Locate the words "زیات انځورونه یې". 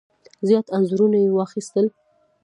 0.47-1.29